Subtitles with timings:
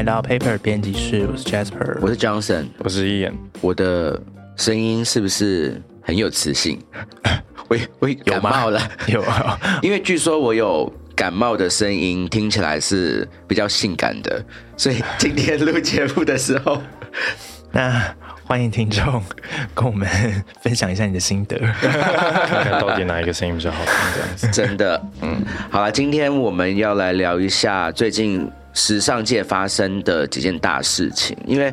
[0.00, 3.30] 来到 Paper 编辑室，我是 Jasper，我是 Johnson，我是一眼。
[3.60, 4.18] 我的
[4.56, 6.80] 声音是不是很有磁性？
[7.68, 9.20] 我我感冒了， 有。
[9.20, 14.42] 啊， 因为据说我有感冒的声音，听起来是比较性感的，
[14.74, 16.80] 所以今天录节目的时候，
[17.70, 18.02] 那
[18.44, 19.22] 欢迎听众
[19.74, 20.08] 跟我们
[20.62, 24.48] 分享一下你的心得，看看到底哪一个声音比较好听，这样子。
[24.50, 31.72] 真的，嗯，好了，今天我们要来聊一下最近时尚界发生的几件大事情，因为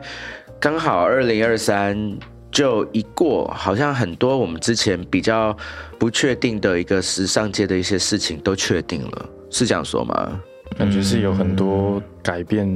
[0.60, 2.18] 刚好二零二三
[2.52, 5.56] 就一过，好像很多我们之前比较
[6.00, 10.42] 不确定的一个时尚界的一些事情都确定了，是这样说吗？
[10.78, 12.68] 感觉是有很多改变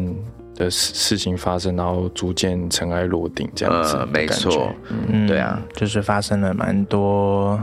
[0.56, 3.98] 的事事情发生，然后逐渐尘埃落定这样子。
[4.12, 4.74] 没错，
[5.10, 7.60] 嗯对啊，就是发生了蛮多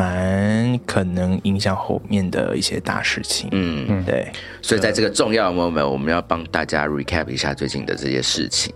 [0.00, 8.74] 蛮可能影响后面的一些大事情，嗯，嗯对，所以在这个重要的 moment，我们要帮大家 recap 一下最近的这些事情。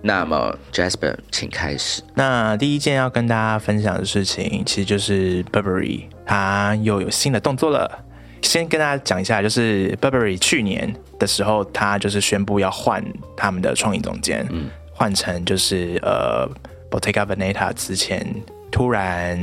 [0.00, 2.02] 那么 Jasper，请开始。
[2.14, 8.02] 那第一件要跟大家分享的事情，其实就是 Burberry 它又有新的动作了。
[8.40, 13.04] 先跟大家讲一下，就是 Burberry 去年的时候，它就是宣布要换
[13.36, 16.48] 他们的创意总监，嗯换成就是呃
[16.90, 18.26] Bottega Veneta 之前
[18.70, 19.38] 突然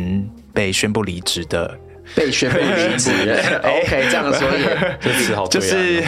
[0.53, 1.77] 被宣布离职的。
[2.15, 3.11] 被宣布离职，
[3.61, 4.65] OK，这样说也
[4.99, 6.01] 这词好就是，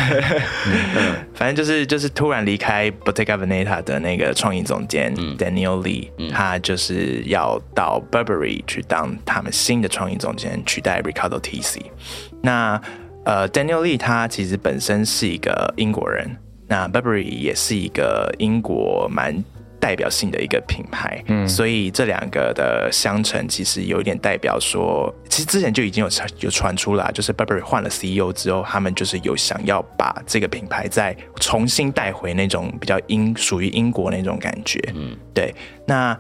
[1.36, 11.84] 反正就是就是突然离开 Bottega Veneta 的那个创意总监、Daniel Lee，、他就是要到 Burberry 去当他们新的创意总监，取代 Ricardo Tisci。
[12.42, 12.82] 那
[13.24, 16.36] 呃，Daniel Lee 他其实本身是一个英国人，
[16.68, 19.44] 那 Burberry 也是一个英国蛮。
[19.82, 35.54] 代表性的一个品牌，嗯，所以这两个的相乘其实有一点代表说，其实之前就已经有传有传出了，就是 Burberry 换了 CEO 之后，他们就是有想要把这个品牌再重新带回那种比较英属于英国那种感觉，嗯，对。
[35.88, 36.18] 那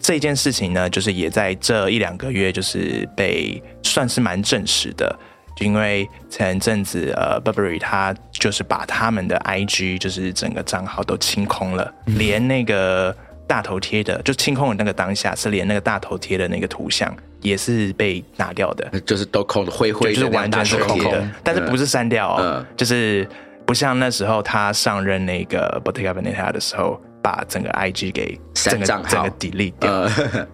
[0.00, 5.18] 这件事情呢，就是也在这一两个月就是被算是蛮证实的。
[5.56, 13.14] 就因为前阵子，呃，Burberry 他就是把他们的 IG 就是整个账号都清空了，连那个
[13.46, 22.66] 大头贴的，就清空的那个当下是连那个大头贴的那个图像也是被拿掉的，就是都空的灰灰的就是完全是空的，但是不是删掉哦，嗯。
[22.76, 23.28] 就是
[23.66, 30.10] 不像那时候他上任那个 Bottega Veneta 的时候，把整个 IG 给整个整个 delete 掉，呃，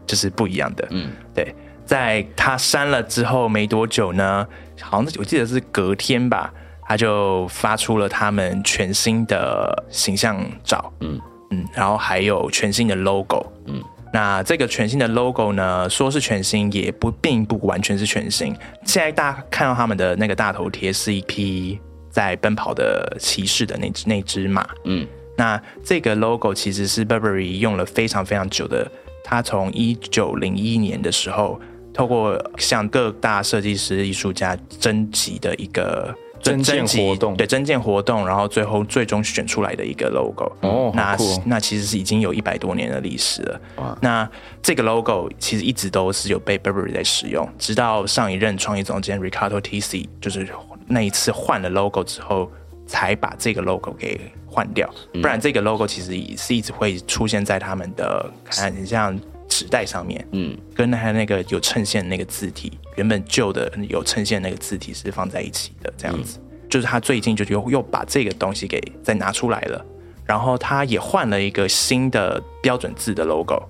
[0.06, 0.86] 就是不一样的。
[0.90, 1.54] 嗯，对，
[1.88, 4.46] 在他删了之后没多久呢，
[4.78, 11.18] 好像我记得是隔天吧，他就发出了他们全新的形象照，嗯。
[11.50, 13.82] 嗯，然后还有全新的 logo，嗯。
[14.12, 18.54] 那这个全新的 logo 呢，说是全新，也不并不完全是全新。
[18.84, 25.08] 现在大家看到他们的那个大头贴，是一匹在奔跑的骑士的那只那只马，嗯。
[25.38, 28.86] 那这个 logo 其实是 Burberry 用了非常非常久的，
[29.24, 31.58] 他从一九零一年的时候，
[31.98, 40.44] 透过向各大设计师、艺术家征集的一个征件集活动对征件活动，然后最后最终选出来的一个 logo。
[40.60, 41.42] 哦，那哦。
[41.44, 43.98] 那其实是已经有一百多年的历史了哇。
[44.00, 44.30] 那
[44.62, 50.48] 这个 logo 其实一直都是有被 Burberry 在使用，直到上一任创意总监 Ricardo Tisci 就是
[50.86, 52.48] 那一次换了 logo 之后，
[52.86, 54.88] 才把这个 logo 给换掉。
[55.14, 60.56] 不然这个 logo 其实也是一直会出现在他们的看很像纸袋上面，嗯。
[60.74, 66.38] 跟他那个有衬线的那个字体，原本旧的有衬线那个字体是放在一起的，这样子。
[66.68, 69.84] 就是他最近就又又把这个东西给再拿出来了，
[70.24, 73.60] 然后他也换了一个新的标准字的 logo，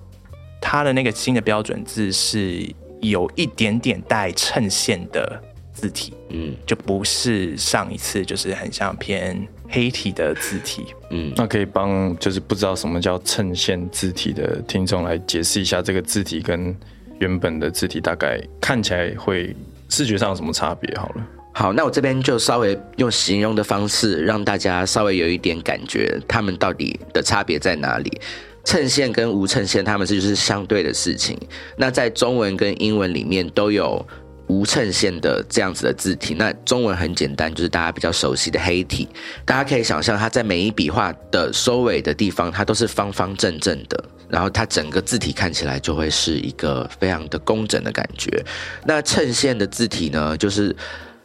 [0.61, 2.69] 他的那个新的标准字是
[2.99, 5.41] 有一点点带衬线的
[5.71, 6.53] 字体，嗯。
[6.65, 10.87] 就不是上一次就是很像偏黑体的字体。
[11.11, 16.75] 嗯，那可以帮就是不知道什么叫衬线字体的听众来解释一下这个字体跟
[17.19, 19.55] 原本的字体大概看起来会
[19.89, 20.95] 视觉上有什么差别？
[20.97, 28.21] 好了，好，那我这边就稍微用形容的方式，让大家稍微有一点感觉，他们到底的差别在哪里？
[28.65, 31.35] 衬线跟无衬线，他们是就是相对的事情。
[31.75, 34.05] 那在中文跟英文里面都有
[34.49, 36.33] 无衬线的这样子的字体。
[36.33, 39.07] 那中文很简单，就是大家比较熟悉的黑体。
[39.45, 48.43] 大家可以想象，它在每一笔画的收尾的地方，它都是方方正正的，然后它整个字体看起来就会是一个非常的工整的感觉。
[48.85, 50.75] 那衬线的字体呢，就是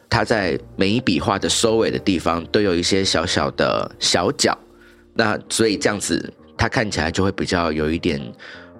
[0.07, 4.57] 它在每一笔画的收尾的地方都有一些小小的小角，
[5.15, 8.21] 那所以这样子它看起来就会比较有一点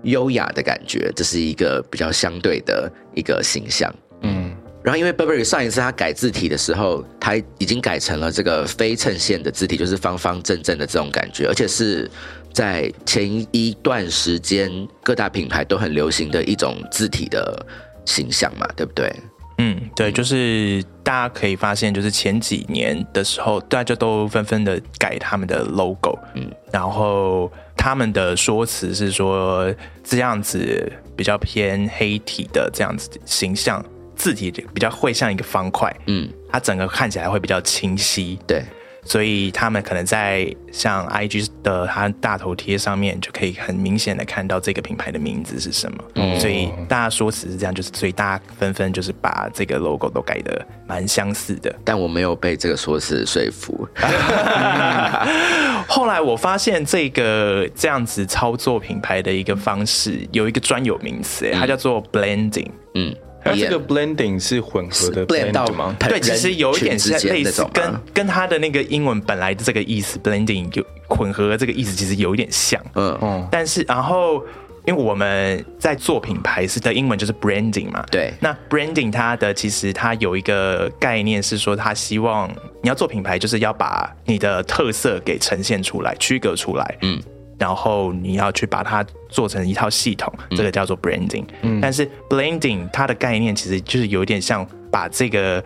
[0.03, 3.92] 优雅的感觉，这是一个比较相对的一个形象。
[4.25, 12.10] 嗯，然后因为 Burberry 上一次他改字体的时候，他已经改成了这个非衬线的字体，就是方方正正的这种感觉，而且是
[12.54, 14.69] 在前一段时间
[15.04, 17.66] 各大品牌都很流行的一种字体的
[18.06, 19.13] 形象嘛，对不对？
[19.57, 29.74] 嗯，对，就是大家可以发现，就是前几年的时候，大家都纷纷的改他们的 logo，嗯，然后他们的说辞是说
[30.04, 33.81] 这样子比较偏黑体的这样子形象，
[34.15, 38.63] 字体比较会像一个方块，嗯，它整个看起来会比较清晰，对。
[39.07, 46.03] 所以他们可能在像 IG 的它大头贴上面，就可以很明显的看到这个品牌的名字是什么。
[46.15, 51.71] 嗯所以大家说辞是这样，就是所以大家纷纷就是把这个 logo 都改的蛮相似的。
[51.83, 53.88] 但我没有被这个说辞说服。
[55.88, 62.71] 后来我发现这个这样子操作品牌的一个方式有一个专有名词，它叫做 blending。
[62.95, 63.15] 嗯。
[63.45, 65.95] 它这个 blending 是混合的 blend 吗？
[66.00, 72.81] 对，其实有一点是类似，跟跟它的那个英文本来的这个意思 blending 有混合这个意思，其实有一点像。
[72.95, 73.47] 嗯嗯。
[73.51, 74.44] 但是然后，
[74.88, 78.33] 因为我们在做品牌是的英文就是 branding 嘛，对。
[78.39, 82.50] 那 branding 它的其实它有一个概念是说，它希望
[82.81, 86.97] 你要做品牌，就是要把你的特色给呈现出来，区隔出来。
[87.01, 87.21] 嗯。
[87.57, 91.46] 然后你要去把它做成一套系统，这个叫做 branding。
[91.62, 95.63] 嗯，但是 blending 它的概念其实就是有点像把这个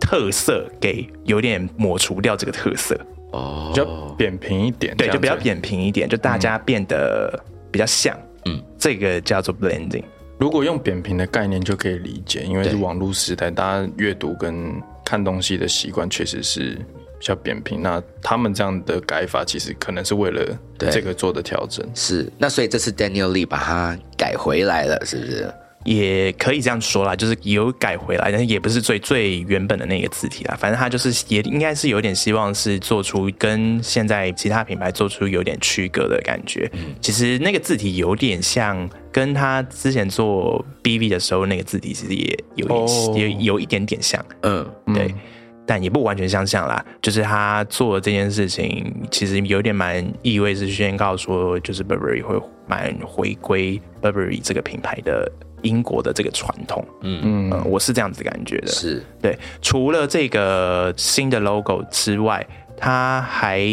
[0.00, 2.98] 特色给有点抹除掉这个特色，
[3.32, 3.84] 哦，比较
[4.16, 4.96] 扁平一点。
[4.96, 8.16] 对，就比较扁平一点，就大家变得比较像。
[8.44, 10.04] 嗯，这个叫做 blending。
[10.38, 14.74] 如果用扁平的概念就可以理解，因为是网络时代，大家阅读跟
[15.04, 16.78] 看东西的习惯确实是。
[17.22, 20.58] 比较扁平，那他们这样的改法其实可能是为了
[20.90, 21.86] 这个做的调整。
[21.94, 25.48] 是，那所以这次 Daniel Lee 把它改回来了，是不是？
[25.84, 30.56] 也可以这样说啦，就是有改回来，但是也不是最最原本的那个字体啦。
[30.58, 36.68] 反正他就是也应该是有点希望是做出跟现在其他品牌做出有点区隔的感觉。
[36.72, 44.24] 嗯，其实那个字体有点像跟他之前做 BV 的时候那个字体，其实也有也有一点点像。
[44.42, 45.14] 嗯，对。
[45.72, 55.32] 但也不完全相像啦，就是他做这件事情，其实有点蛮意味是宣告说，就是 Burberry 会蛮回归 Burberry 这个品牌的
[55.62, 56.86] 英国的这个传统。
[57.00, 58.66] 嗯嗯，我是这样子感觉的。
[58.66, 62.46] 是对，除了这个新的 logo 之外，
[62.76, 63.66] 他还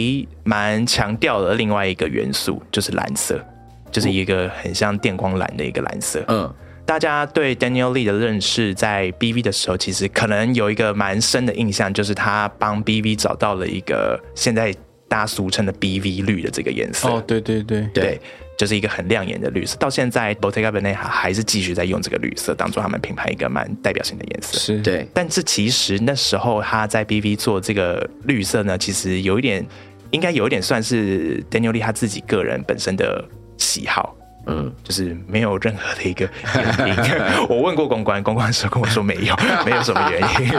[0.46, 3.46] 蛮强调了另外一个元素，就是蓝色，
[3.92, 6.24] 就是一个很像电光蓝的一个蓝色。
[6.30, 6.50] 嗯。
[6.90, 14.74] 大家对 Daniel Lee 的认识，在 BV 的时候，其实可能有一个蛮深的印象，就是他帮 BV 找到了一个现在
[15.08, 17.08] 大家俗称的 BV 绿的这个颜色。
[17.08, 18.20] 哦，对对对对，
[18.58, 19.78] 就是一个很亮眼的绿色。
[19.78, 24.58] 到现在，Bottega Veneta 还是继续在用这个绿色，当做他们品牌一个蛮代表性的颜色。
[24.58, 29.64] 是对，但是其实那时候他在 BV 做这个绿色呢，其实有一点，
[30.10, 33.24] 应该有一点算是 Daniel Lee 他自己个人本身的
[33.60, 34.16] 喜好。
[34.46, 36.28] 嗯，就是没有任何的一个
[36.86, 37.14] 原因。
[37.50, 40.50] 我问过公关，公关说跟我说没有， 没有什么原因。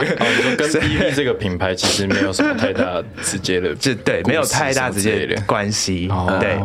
[0.55, 6.09] 跟 BV 这个品牌其实没有什么太大直接的，这对，没有太大直接的关系。
[6.39, 6.57] 对。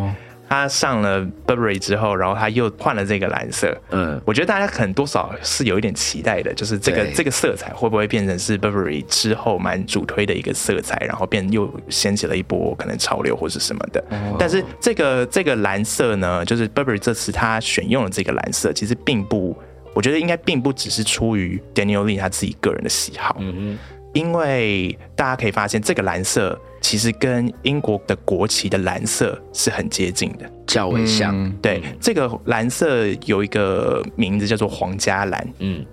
[0.48, 3.76] 他上了 Burberry 之后，然后他又换了这个蓝色。
[3.90, 14.04] 嗯，我觉得大家可能多少是有一点期待的，就是这个这个色彩会不会变成是 Burberry 之后蛮主推的一个色彩，然后变又掀起了一波可能潮流或是什么的。
[14.38, 19.56] 但是这个这个蓝色呢，就是 Burberry 这次他选用了这个蓝色，其实并不，
[19.94, 23.36] 我觉得应该并不只是出于 Daniel Lee 他自己个人的喜好。
[23.40, 23.78] 嗯
[24.12, 31.52] 因为大家可以发现，这个蓝色其实跟英国的国旗的蓝色是很接近的，较为像。
[31.60, 35.48] 对，这个蓝色有一个名字叫做皇家蓝。
[35.58, 35.84] 嗯，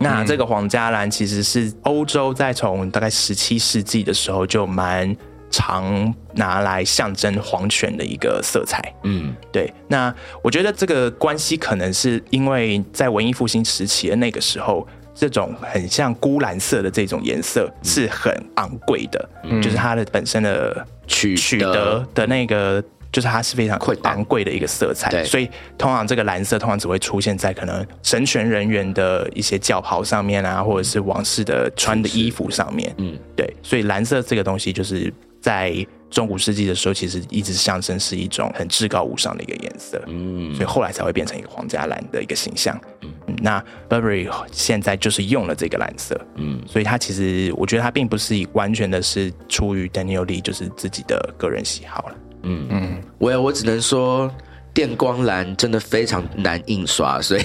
[0.00, 5.16] 那这个皇家蓝其实是欧洲在从大概十七世纪的时候就蛮
[5.50, 8.92] 常拿来象征皇权的一个色彩。
[9.04, 9.72] 嗯，对。
[9.86, 10.12] 那
[10.42, 14.84] 我觉得这个关系可能是因为在文艺复兴时期的那个时候。
[15.14, 19.28] 这种很像钴蓝色的这种颜色是很昂贵的，
[19.62, 22.04] 就是它的本身的取取得。
[22.14, 25.22] 的那个，就是它是非常昂贵的一个色彩。
[25.24, 32.92] 所以通常这个蓝色通常只会出现在可能神权人员的一些轿袍上面啊，或者是王室的穿的衣服上面。
[32.98, 35.12] 嗯，对，所以蓝色这个东西就是
[35.44, 35.86] 在。
[36.10, 42.80] 中古世纪的时候，其实一直象征是一种很至高无上的一个颜色，嗯，所以后来才会变成一个皇家蓝的一个形象。
[43.00, 43.10] 嗯，
[43.42, 52.14] 那 Burberry 现在就是用了这个蓝色，嗯，所以它其实我觉得它并不是完全的是出于 Daniel Lee 就是自己的个人喜好了。
[52.44, 54.32] 嗯嗯，我我只能说
[54.72, 57.42] 电光蓝真的非常难印刷，所以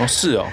[0.00, 0.48] 哦是哦。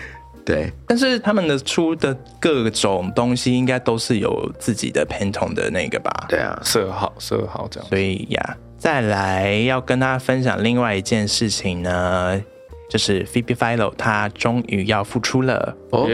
[0.46, 6.12] 对，但是他们的出的各种东西应该都是有自己的 Pantone 的那个吧？
[6.30, 7.90] 对啊，色号色号这样。
[7.90, 12.40] 所以呀，再来要跟大家分享另外一件事情呢，
[12.88, 15.76] 就是 Phoebe Philo 他终于要复出了。
[15.90, 16.08] 哦，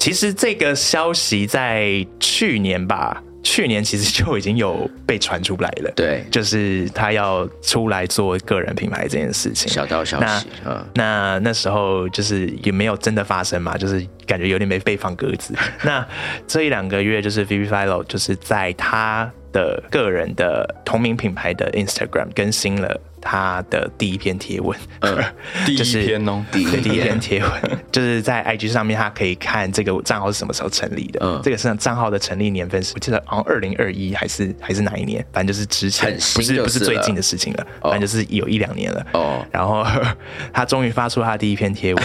[0.00, 3.22] 其实这个消息在去年吧。
[3.42, 10.86] 去年其实就已经有被传出来了，对，就是他要出来做个人品牌这件事情，小道消息啊。
[10.94, 15.54] 那那时候就是也没有真的发生嘛，就是感觉有点没被放鸽子。
[15.82, 16.06] 那
[16.46, 23.00] 这一两个月，就是 Vivi Philo 就是在他的个人的同名品牌的 Instagram 更新了。
[23.20, 24.76] 他的第一篇贴文，
[25.66, 27.20] 第一篇哦，第一篇。
[27.20, 27.50] 贴文，
[27.92, 31.20] 就是在 IG 上面，他可以看这个账号是什么时候成立的。
[31.22, 39.06] 嗯，这个是账号的成立年份是，我记得好像二零二一还是还是哪一年，反正就是之前，不是不是最近的事情了，反正就是有一两年了。
[39.12, 39.84] 哦，然后
[40.50, 42.04] 他终于发出他第一篇贴文，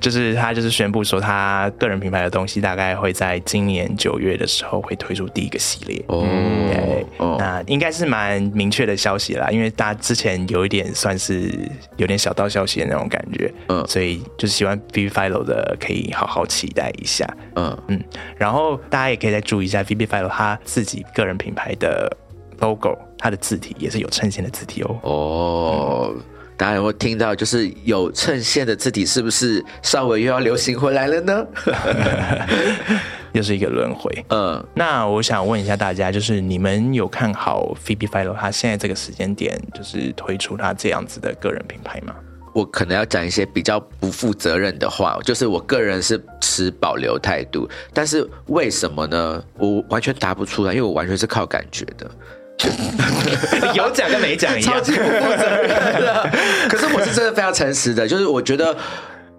[0.00, 6.04] 就是他就是宣布说，他个人品牌的东西大概会在今年九月的时候会推出第一个系列。
[6.08, 7.06] 哦，对，
[7.38, 9.13] 那应该是蛮明确的消。
[9.14, 11.56] 消息啦，因为大家之前有一点算是
[11.96, 18.02] 有点小道消息的那种感觉，嗯，所以就是喜欢 B B Philo 的可以好好期待一下，嗯嗯，
[18.36, 22.10] 然后大家也可以再注意一下 B B Philo 他自己个人品牌的
[22.58, 24.98] logo，它的字体也是有衬线的字体哦。
[25.02, 26.14] 哦，
[26.56, 27.34] 大家有没有听到？
[27.34, 31.46] 就是有衬线的字体，是不是稍微又要流行回来了呢？
[33.34, 34.24] 又是一个轮回。
[34.28, 42.14] 嗯，那我想问一下大家，就是你们有看好 Phoebe Philo 他现在这个时间点，就是推出他这样子的个人品牌吗？
[42.54, 47.68] 我可能要讲一些比较不负责任的话，就是我个人是持保留态度。
[47.92, 49.42] 但是为什么呢？
[49.58, 52.08] 我完全答不出来，因为我完全是靠感觉的。
[53.74, 56.30] 有讲跟没讲一样，超级不负责任的。
[56.70, 58.76] 可是我是真的非常诚实的，就是我觉得。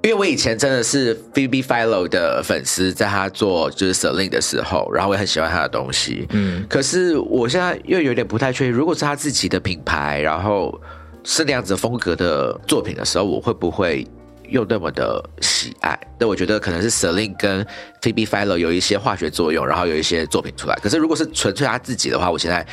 [0.05, 6.27] 因为我以前真的是 Phoebe Philo 的粉丝，在他做就是 Celine 的时候，然后我也很喜欢他的东西。
[6.29, 10.79] 嗯，可是我现在又有点不太确定，如果是他自己的品牌，然后
[11.23, 14.05] 是那样子风格的作品的时候，我会不会
[14.47, 15.99] 又那么的喜爱？
[16.19, 17.65] 那我觉得可能是 Celine 跟
[17.99, 20.75] Phoebe Philo 有一些化学作用，然后有一些作品出来。
[20.83, 22.63] 可是如果是纯粹他自己的话，我现在。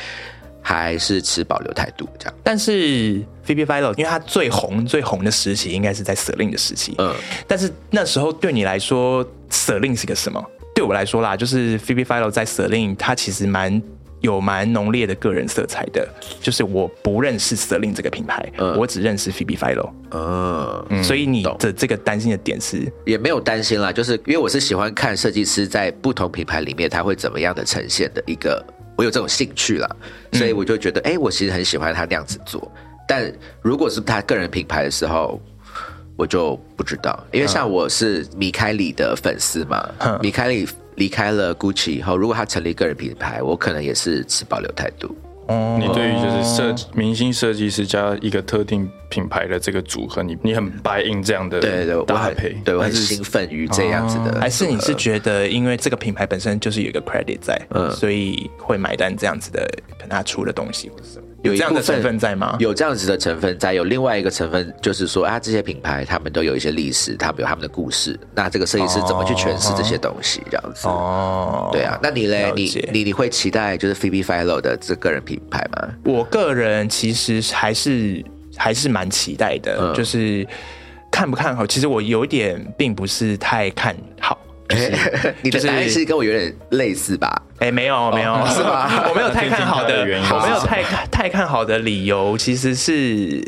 [0.65, 7.13] 还是持保留态度这样，但是 Phoebe Philo，因为他最红最红的时期应该是在 Celine 的时期，嗯，
[7.45, 10.41] 但是那时候对你来说，Celine 是个什么？
[10.73, 13.83] 对我来说啦，就是 Phoebe Philo 在 Celine，他其实蛮
[14.21, 16.07] 有蛮浓烈的个人色彩的。
[16.41, 28.65] 就是我不认识 Celine 这个品牌，我只认识 Phoebe Philo，嗯，所以你的这个担心的点是也没有担心啦，就是因为我是喜欢看设计师在不同品牌里面他会怎么样的呈现的一个。
[28.95, 29.95] 我有这种兴趣了，
[30.33, 32.71] 所以我就觉得，哎，我其实很喜欢他那样子做。
[33.07, 33.31] 但
[33.61, 35.41] 如果是他个人品牌的时候，
[36.15, 39.89] 我就不知道，因为像我是米开里的粉丝嘛，
[40.21, 45.15] 米开里离开了 Gucci 以后，如果他成立个人品牌，我可能也是持保留态度。
[45.47, 59.67] 哦，你对于就是设明星设计师加一个特定品牌的这个组合，你你很白印这样的对对搭配，对我很兴奋于这样子的，还是你是觉得因为这个品牌本身就是有一个 credit 在，嗯，所以会买单这样子的，
[59.99, 61.25] 可能他出的东西或者什么。
[61.43, 62.55] 有这样的成分在吗？
[62.59, 68.19] 有这样子的成分在，有另外一个成分就是说啊，这些品牌他们都有一些历史，他们有他们的故事。
[68.33, 70.41] 那这个设计师怎么去诠释这些东西？
[70.49, 71.99] 这样子哦，对啊。
[72.01, 72.51] 那你嘞？
[72.55, 75.89] 你你你会期待就是 Phoebe Philo 的这个人品牌吗？
[76.05, 78.23] 我个人其实还是
[78.55, 80.47] 还是蛮期待的，就是
[81.11, 81.67] 看不看好？
[81.67, 84.39] 其实我有点并不是太看好。
[85.41, 87.41] 你的答案是跟我有点类似吧？
[87.59, 89.05] 哎，没有没有，是吧？
[89.09, 90.01] 我没有太看好的，
[90.31, 93.43] 我没有太太看好的理由，其实是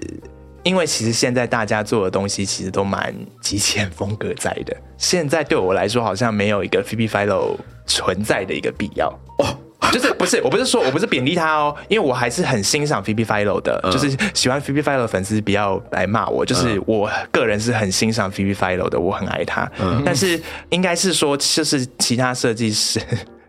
[0.63, 4.75] 因为其实现在大家做的东西其实都蛮极简风格在的。
[4.97, 9.07] 现在对我来说，好像没有一个 Philo 存在的一个必要
[9.39, 9.57] 哦。
[9.93, 19.69] 就是不是，我不是说我不是贬低他哦，因为我还是很欣赏 Phoebe Philo 的，就是喜欢 Phoebe Philo 的粉丝不要来骂我，就是我个人是很欣赏 Phoebe Philo 的，我很爱他。
[20.05, 22.99] 但是应该是说，就是其他设计师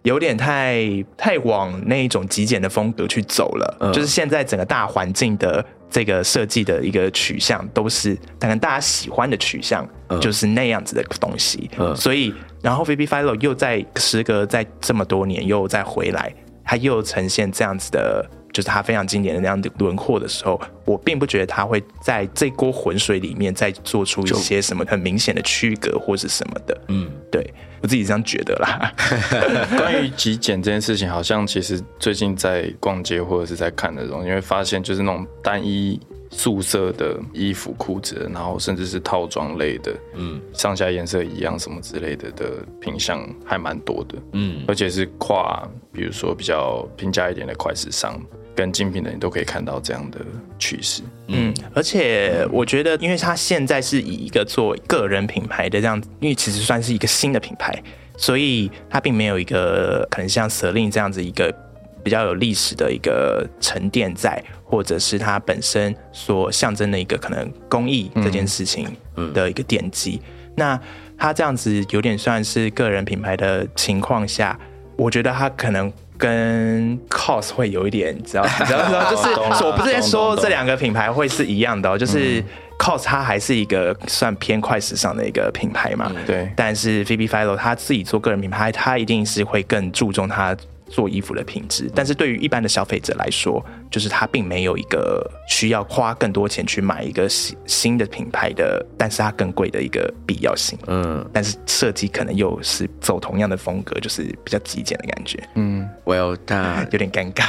[0.03, 9.89] 有点太太往那一种极简的风格去走了，就是现在整个大环境的这个设计的一个取向都是可能大家喜欢的取向，
[10.21, 12.35] 就是那样子的东西，所以。
[12.63, 26.81] 然后，Vivian Philo 又在时隔在这么多年又再回来，他又呈现这样子的，就是他非常经典的那样的轮廓的时候，我并不觉得他会在这锅浑水里面再做出一些什么很明显的区隔或是什么的。
[26.89, 28.91] 嗯，对我自己这样觉得啦。
[29.77, 36.01] 关于极简这件事情，好像其实最近在逛街或者是在看的时候，你会发现就是那种单一。
[36.29, 48.21] 素色的衣服、裤子，然后甚至是套装类的，嗯，上下颜色一样什么之类的的品相还蛮多的，嗯，而且是跨，比如说比较平价一点的快时尚
[48.57, 50.19] 跟精品的，你都可以看到这样的
[50.59, 57.81] 趋势，嗯，而且我觉得，因为它现在是以一个做个人品牌的这样，因为其实算是一个新的品牌，
[58.17, 61.55] 所以它并没有一个可能像 Celine 这样子一个。
[62.03, 68.87] 比较有历史的一个沉淀在，或者是它本身所象征的一个可能工艺这件事情
[69.35, 70.23] 的一个奠基。
[70.55, 70.81] 那
[71.19, 74.57] 它这样子有点算是个人品牌的情况下，
[74.97, 79.29] 我觉得它可能跟 COS 会有一点，知道 知道就是
[79.65, 82.43] 我不是在说这两个品牌会是一样的，就是
[82.79, 86.51] COS 它还是一个算偏快时尚的一个品牌嘛，对。
[86.57, 90.57] 但是 Phoebe Philo 他自己做个人品牌，他一定是会更注重他。
[90.89, 100.79] 做衣服的品质，但是对于一般的消费者来说，就是他并没有一个需要花更多钱去买一个新新的品牌的，但是它更贵的一个必要性。
[100.87, 105.43] 嗯，但是设计可能又是走同样的风格，就是比较极简的感觉。
[105.55, 107.45] 嗯，Well，他 有点尴尬，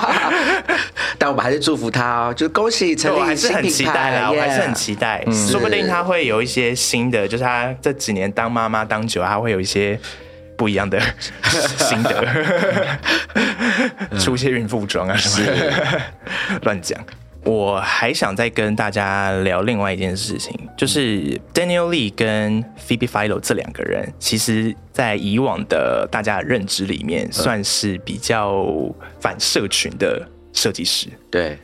[1.18, 10.00] 但我们还是祝福他哦，就恭喜成立 新品牌啦，我还是很期待，说不定他会有一些新的，就是他这几年当妈妈当久，他会有一些。
[10.60, 11.00] 不一样的
[11.78, 12.22] 心得，
[14.20, 17.02] 出些孕妇装啊什么， 乱讲。
[17.44, 28.66] 我还想再跟大家聊另外一件事情，就是 Daniel Lee 跟 Phoebe Philo 这两个人，其实在以往的大家的认知里面，算是比较
[29.18, 31.08] 反社群的设计师。
[31.30, 31.58] 对。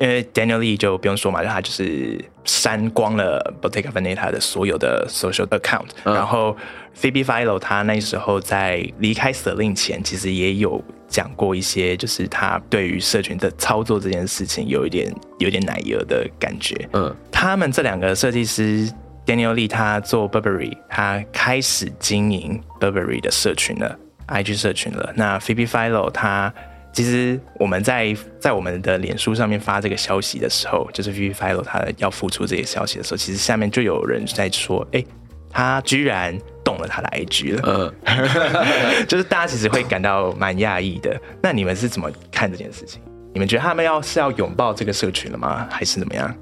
[0.00, 5.88] 因为 Daniel Lee 就不用说嘛，他就是删光了 Bottega Veneta 的所有的 social account。
[6.04, 6.56] 然后
[6.96, 16.88] Phoebe Philo 他那时候在离开 Celine 前，其实也有讲过一些，就是他对于社群的操作这件事情有一点有点奶油的感觉。
[16.92, 18.88] 嗯，他们这两个设计师
[19.26, 25.12] Daniel Lee 他做 Burberry，他开始经营 Burberry 的社群了，IG 社群了。
[25.16, 26.52] 那 Phoebe Philo 他
[26.98, 35.04] 其实我们在在我们的脸书上面发这个消息的时候，就是 V f i l o 他要付出这些消息的时候，其实下面就有人在说，哎，
[35.48, 41.16] 他居然动了他的 IG 了，嗯， 就是大家其实会感到蛮讶异的。
[41.40, 43.00] 那你们是怎么看这件事情？
[43.32, 45.68] 你们觉得他们要是要拥抱这个社群了吗？
[45.70, 46.34] 还是怎么样？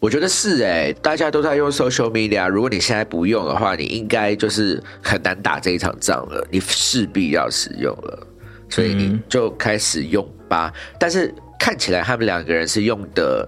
[0.00, 8.26] 我觉得是哎，大家都在用 social media，如果你现在不用的话，你应该就是很难打这一场仗了，你势必要使用了。
[8.72, 13.46] 所以你就开始用吧，但是看起来他们两个人是用的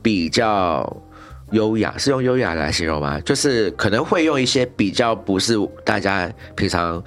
[0.00, 0.96] 比较
[1.50, 3.18] 优雅，是用优雅来形容吗？
[3.22, 5.54] 就是可能会用一些比较不是
[5.84, 7.02] 大家平常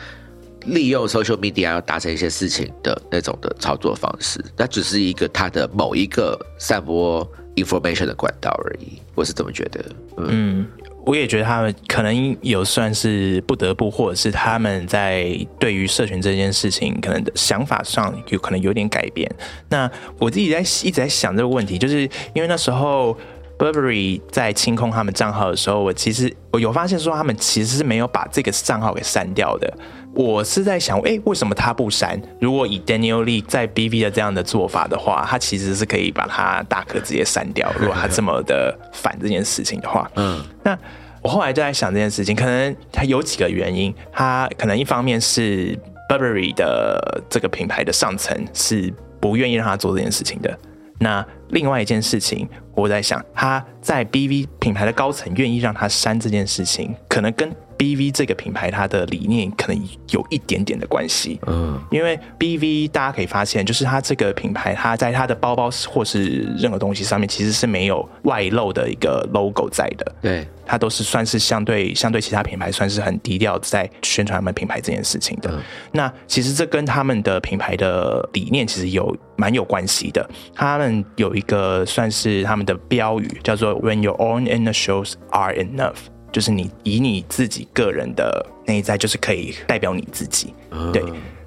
[0.65, 9.85] 利用 social media 要达成一些事情的那种的操作方式，那只是一个他的某一个散播 information 的管道而已，我是这么觉得。
[10.17, 10.65] 嗯。
[11.05, 19.29] 我也觉得他们可能有算是不得不，或者是他们在对于社群这件事情可能的想法上有可能有点改变。
[19.67, 23.17] 那我自己在一直在想这个问题，就是因为那时候
[23.59, 29.77] Burberry 在清空他们账号的时候，我其实我有发现说他们其实是没有把这个账号给删掉的。
[30.15, 32.21] 我是在想，哎，为什么他不删？
[32.39, 37.73] 如果以 Daniel Lee 在 BV 的这样的做法的话，他其实是可以把他大可直接删掉。
[37.79, 40.77] 如果他这么的反这件事情的话，嗯，那
[41.21, 43.93] 我后来就在想这件事情，可能他有几个原因。
[44.11, 45.75] 他可能一方面是
[46.07, 50.55] Burberry 的这个品牌的上层是不愿意让他做这件事情的。
[50.99, 57.51] 那另外一件事情，我在想，他在 BV 品牌的高层愿意让他删这件事情，可能跟。
[57.83, 61.37] B V 这个品牌，它的理念可能有一点点的关系。
[61.47, 70.15] 嗯，因为 B V 大家可以发现，就是它这个品牌，它在它的包包或是任何东西上面，其实是没有外露的一个 logo 在的。
[70.21, 75.61] 对，它都是算是相对相对其他品牌，算是很低调在宣传他们品牌这件事情的。
[75.91, 80.25] 那其实这跟他们的品牌的理念其实有蛮有关系的。
[80.55, 86.12] 他们有一个算是他们的标语，叫做 "When your own inner shows are enough"。
[86.33, 90.53] 就是你以你自己个人的内在，就是可以代表你自己。
[90.91, 91.01] 对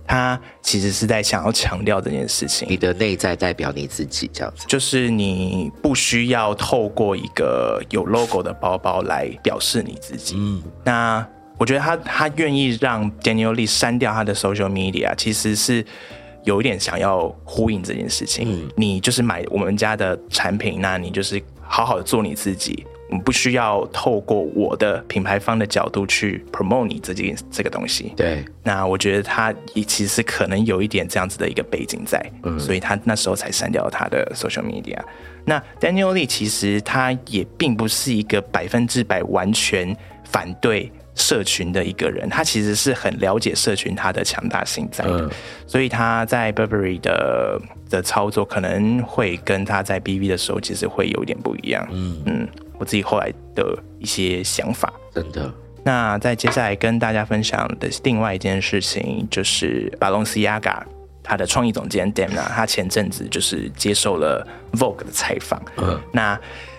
[0.07, 2.69] 他其实是在想要强调这件事情。
[2.71, 4.65] 你的内在代表你自己，这样子。
[4.69, 10.37] 就是你不需要透过一个有 logo 的包包来表示你自己。
[10.39, 11.27] 嗯，那
[11.59, 15.85] 我觉得他他愿意让 Daniel Lee 删掉他的 social media，其实是
[16.45, 18.71] 有一点想要呼应这件事情。
[18.77, 22.87] 你就是买我们家的产品，那你就是好好的做你自己。
[23.11, 28.13] 我不需要透过我的品牌方的角度去 promote 你这件这个东西。
[28.17, 29.55] 对，那我觉得他
[29.87, 34.99] 其实可能有一点这样子的一个背景在，嗯所以他那时候才删掉他的 social media。
[35.45, 40.91] 那 Daniel Lee 其实他也并不是一个百分之百完全反对。
[41.19, 45.31] 社群的一个人，他其实是很了解社群它的强大性在的，
[45.67, 51.89] 所以他在 Burberry 的的操作可能会跟他在 BV 的时候其实会有点不一样。
[51.91, 55.53] 嗯嗯，我自己后来的一些想法，真的。
[55.85, 60.85] 那在接下来跟大家分享的另外一件事情，就是巴隆西亚嘎
[61.23, 65.61] 他的创意总监 Demna，他前阵子就是接受了 Vogue 的采访。
[65.77, 66.39] 嗯，那。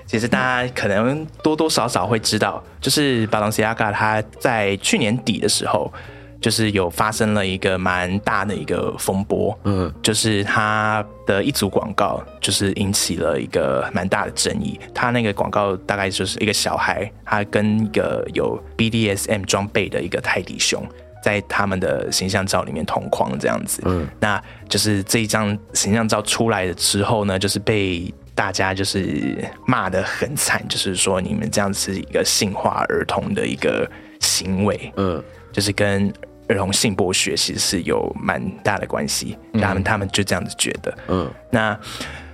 [0.09, 5.91] 其实大家可能多多少少会知道，就是巴隆西亚嘎他在去年底的时候，
[6.39, 14.79] 就是有发生了一个蛮大的一个风波，嗯，就是他的一组广告，就是引起了一个蛮大的争议。
[14.93, 20.85] 他那个广告大概就是一个小孩，他跟一个有 BDSM 装备的一个泰迪熊，
[21.23, 28.13] 在他们的形象照里面同框这样子，嗯，那就是这一张形象照出来了之后呢，就是被。
[28.37, 35.23] 大家就是骂的很惨，就是说你们这样是一个性化儿童的一个行为，嗯，
[35.57, 36.13] 就是跟
[36.47, 39.35] 儿童性剥削其实是有蛮大的关系。
[39.59, 41.75] 他们他们就这样子觉得，嗯，那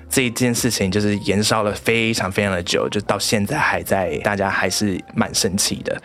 [0.10, 6.02] 这一件事情就是延烧了非常非常的久，就到现在还在，大家还是蛮生气的。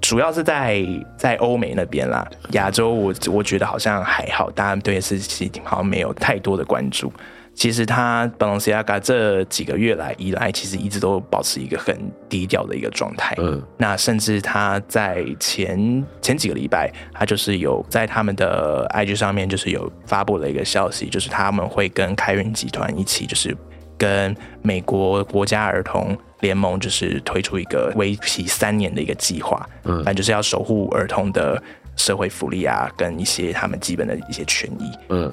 [0.00, 0.80] 主要是在
[1.18, 7.12] 在欧美那边啦，亚洲我我觉得好像还好，大家对事情好像没有太多的关注。
[7.60, 11.94] 其实他 Balenciaga 这几个月来以来，其实一直都保持一个很
[12.26, 13.36] 低调的一个状态。
[13.36, 23.54] 嗯，那甚至他在前前几个礼拜，他就是有在他们的 IG 上面，就是有发布了一个消息，就是他们会跟开云集团一起，就是
[23.98, 29.68] 跟美国国家儿童联盟，就是推出一个为期三年的一个计划。
[29.84, 31.62] 嗯，反正就是要守护儿童的
[31.94, 34.90] 社会福利啊，跟一些他们基本的一些权益。
[35.10, 35.30] 嗯。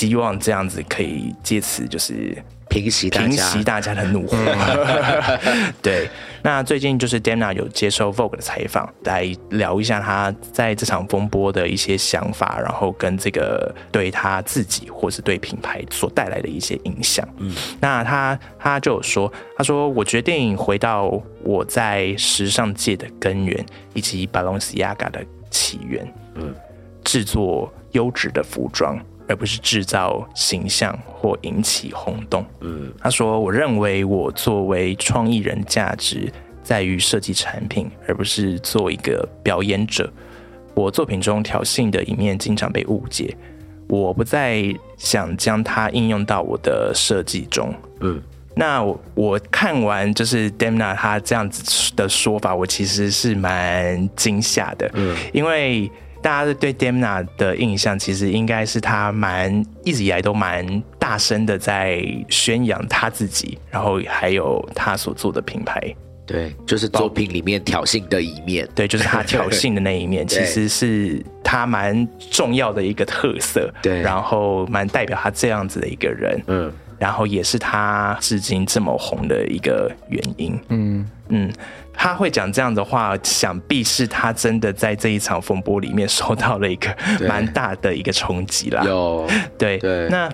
[0.00, 2.34] 希望这样子可以借此就是
[2.70, 4.36] 平息平息大家的怒火。
[5.82, 6.08] 对，
[6.42, 17.28] 那最近就是 Dana 有接受 Vogue 的采访，来聊一下他在这场风波的一些想法，然后跟这个对他自己或是对品牌所带来的一些影响。
[17.36, 26.10] 嗯，那他他就有说，他说我决定回到我在时尚界的根源，以及 Balenciaga 的起源。
[26.36, 26.54] 嗯，
[27.04, 28.98] 制作优质的服装。
[29.30, 32.44] 而不是制造形象或引起轰动。
[32.62, 36.28] 嗯，他说：“我认为我作为创意人，价值
[36.64, 40.12] 在于设计产品，而不是做一个表演者。
[40.74, 43.32] 我作品中挑衅的一面经常被误解，
[43.86, 44.64] 我不再
[44.96, 48.20] 想将它应用到我的设计中。”嗯，
[48.56, 54.90] 那我我看完就是 Demna 他这样子的说法，我其实是蛮惊吓的。
[54.94, 55.88] 嗯，因为。
[56.22, 65.80] 大家对 Demna 的印象，其实应该是他蛮一直以来都蛮大声的在宣扬他自己，然后还有他所做的品牌。
[66.26, 68.68] 对，就是作品里面挑衅的一面。
[68.74, 73.72] 对，就是他 挑衅的那一面，其实是他蛮重要的一个特色。
[73.82, 76.40] 对，然后蛮代表他这样子的一个人。
[76.46, 76.72] 嗯。
[77.00, 80.60] 然后也是他至今这么红的一个原因。
[80.68, 81.50] 嗯嗯，
[81.94, 86.94] 他会讲这样的话，想必是他真的在这一场风波里面受到了一个
[87.26, 88.84] 蛮大的一个冲击啦。
[88.84, 90.30] 有对对，那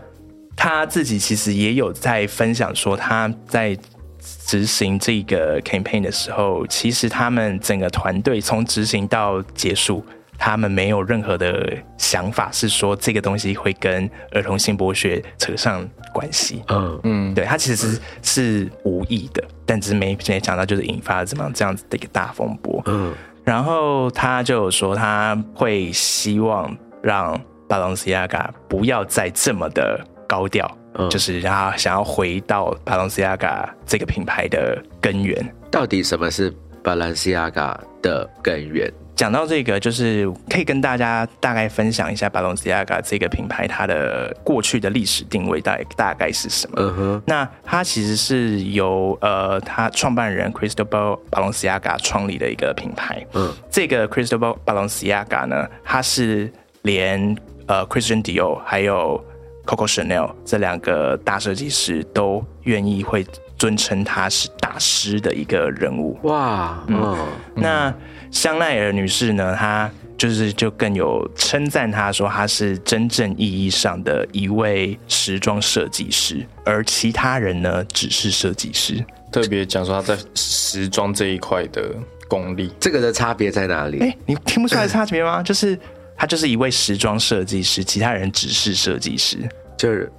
[0.56, 3.78] 他自己其实也有在分享说，他在
[4.18, 10.04] 执行这个 campaign 的时候，其实他们整个团队从执行到结束。
[10.38, 16.62] 他们没有任何的想法，是说这个东西会跟儿童性剥削扯上关系。
[16.68, 22.82] 嗯嗯，对他其实是无意的，但只是没没想到，就是引发了怎么样这样子的一个大风波。
[22.86, 23.12] 嗯，
[23.44, 30.66] 然后他就有说，他会希望让巴隆西亚嘎不要再这么的高调，
[31.10, 35.54] 就是让他想要回到巴隆西亚嘎这个品牌的根源。
[35.70, 36.50] 到底什么是
[36.82, 38.90] 巴隆西亚嘎的根源？
[39.16, 46.74] 讲到这个，就是可以跟大家大概分享一下 Balenciaga 这个品牌它的过去的历史定位大概大概是什么。
[46.78, 53.26] 嗯哼，那它其实是由呃，它创办人 Cristobal Balenciaga 创立的一个品牌。
[53.32, 56.52] 嗯，这个 Cristobal Balenciaga 呢，它是
[56.82, 57.34] 连
[57.66, 59.24] 呃 Christian Dior 还有
[59.64, 63.26] Coco Chanel 这两个大设计师都愿意会
[63.58, 66.18] 尊称他是大师的一个人物。
[66.22, 67.16] 哇，嗯，
[67.54, 67.94] 那。
[68.28, 79.02] 香奈儿女士呢，她就是就更有称赞她说她是真正意义上的一位时装设计师，而其他人呢只是设计师。
[79.30, 81.94] 特别讲说她在时装这一块的
[82.28, 84.00] 功力，这个的差别在哪里？
[84.00, 85.40] 哎，你听不出来差别吗？
[85.42, 85.78] 就是
[86.16, 89.38] 她就是一位时装设计师，其他人只是设计师。
[89.78, 90.12] 就是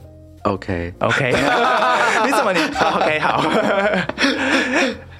[0.47, 1.31] OK OK，
[2.25, 3.43] 你怎么你 OK 好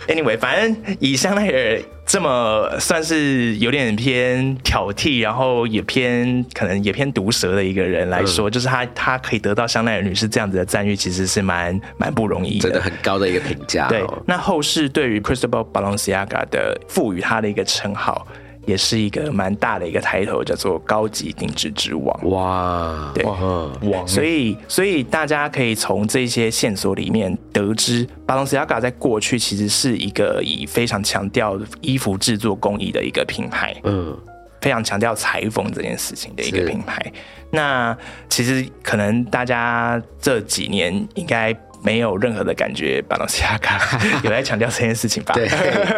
[0.07, 13.89] ？Anyway，反正以香奈儿这么算是有点偏挑剔，然后也偏可能也偏毒舌的一个人来说，就是他他可以得到香奈儿女士这样子的赞誉，其实是蛮蛮不容易，真的很高的一个评价。
[13.89, 18.25] 对，那后世对于 Cristobal Balenciaga 的赋予他的一个称号。
[18.67, 22.29] 也是一个蛮大的一个抬头，叫做高级定制之王。
[22.29, 24.05] 哇，对，王。
[24.05, 34.15] 所以，所以大家可以从这些线索里面得知，巴隆斯亚嘎在过去其实是一个以非常强调衣服制作工艺的一个品牌，嗯，
[34.59, 37.01] 非常强调裁缝这件事情的一个品牌。
[37.49, 41.57] 那其实可能大家这几年应该。
[41.87, 45.33] 没有任何的感觉，巴隆西亚卡有在强调这件事情吧？
[45.33, 45.47] 对，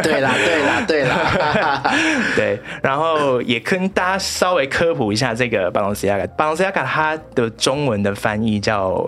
[0.04, 1.84] 对啦，对啦，对啦，
[2.38, 2.62] 对。
[2.84, 9.04] 然后也跟大家稍微科普一下这个巴隆西亚卡，巴隆西亚卡它的中文的翻译叫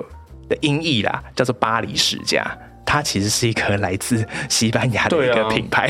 [0.49, 2.43] 的音译啦，叫做巴黎世家。
[2.83, 5.87] 它其实是一个来自西班牙的一个品牌。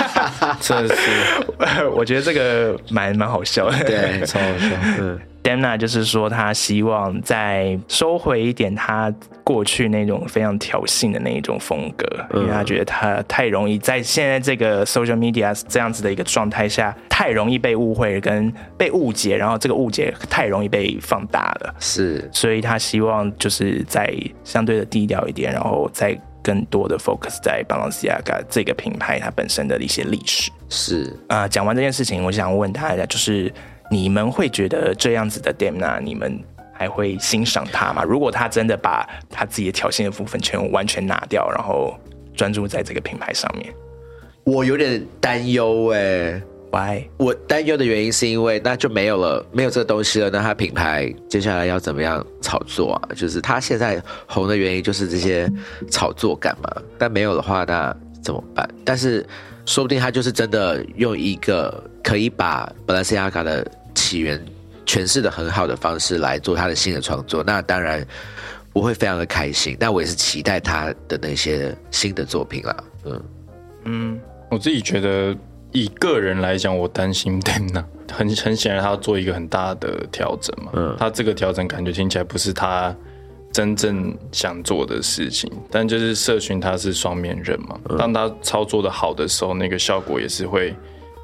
[0.60, 4.70] 真的是， 我觉得这个蛮蛮好笑的，对，超好笑。
[4.98, 5.20] 嗯。
[5.42, 21.74] Demna 就是说，他希望再收回一点他过去那种非常挑衅的那一种风格，因为他觉得他太容易在现在这个 social media 这样子的一个状态下，太容易被误会跟被误解，然后这个误解太容易被放大了。
[21.80, 30.52] 是，所以他希望就是在相对的低调一点，然后再更多的 focus 在 Balenciaga 这个品牌它本身的一些历史。
[30.68, 33.52] 是啊，讲完这件事情，我想问他一下，就是。
[33.92, 38.02] 你们会觉得这样子的 Demna，你们还会欣赏他吗？
[38.02, 41.94] 如果他真的把他自己的挑衅的部分全完全拿掉，然后
[42.34, 43.70] 专注在这个品牌上面，
[44.44, 46.40] 我有点担忧哎。
[46.70, 47.04] Why？
[47.18, 53.12] 我担忧的原因是因为那就没有了，没有这个东西了，那他品牌接下来要怎么样炒作啊？
[53.14, 55.46] 就是他现在红的原因就是这些
[55.90, 56.82] 炒作感嘛。
[56.96, 58.66] 但没有的话，那怎么办？
[58.86, 59.26] 但是
[59.66, 63.70] 说不定他就是真的用一个可以把本来是亚卡的。
[63.94, 64.44] 起源
[64.84, 68.04] 诠释的很好的方式来做他的新的创作，那当然
[68.72, 69.76] 我会非常的开心。
[69.78, 72.84] 但我也是期待他的那些新的作品啦。
[73.04, 73.22] 嗯
[73.84, 75.36] 嗯，我自己觉得
[75.72, 80.72] 以个人来讲，我担心 Dana 很很显然他要做一个很大的调整嘛。
[80.74, 82.94] 嗯，他这个调整感觉听起来不是他
[83.52, 85.50] 真正想做的事情。
[85.70, 90.74] 但就是社群他是双面人嘛，当他操作的好的时候，那个效果也是会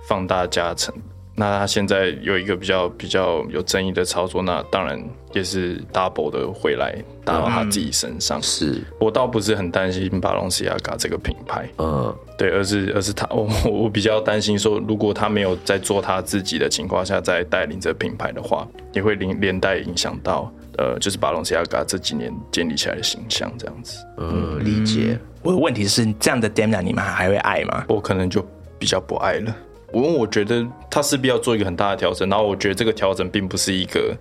[0.08, 0.94] 放大加成。
[1.38, 5.00] 那他现在有一个比较比较有争议的操作，那当然
[5.32, 8.42] 也是 double 的回来打到他自己身上。
[8.42, 24.04] 是我倒不是很担心巴隆西亚嘎这个品牌，嗯，对，而是而是他， 我我比较担心说，如果他没有在做他自己的情况下，在带领这品牌的话，也会连连带影响到，呃，就是巴隆西亚嘎这几年建立起来的形象这样子。
[24.16, 25.16] 嗯，理解。
[25.42, 27.84] 我的问题是，这样的 Damian 你们还会爱吗？
[27.88, 28.44] 我可能就
[28.76, 29.54] 比较不爱了。
[29.92, 34.14] 我我觉得他势必要做一个很大的调整，然后我觉得这个调整并不是一个，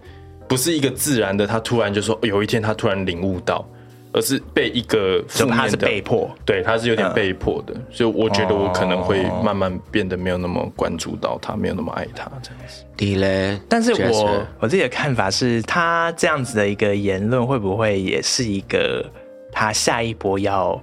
[0.48, 3.68] 不是一个自然的，他突然就说有一天他突然领悟到，
[4.14, 12.86] 而是被一个负面的被迫，对，他是有点被迫的，所以我觉得我可能会慢慢变得没有那么关注到他，没有那么爱他这样子。
[12.98, 13.60] 你嘞？
[13.68, 19.06] 但是我我自己的看法是，他这样子的一个言论会不会也是一个
[19.52, 20.82] 他下一波要？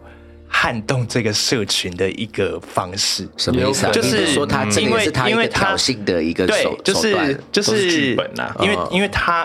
[0.57, 3.87] 撼动这个社群的一个方式，什么意思？
[3.87, 8.55] 啊就是说他因为因为挑衅的一个对，就是就是剧本呐。
[8.61, 9.43] 因为因为他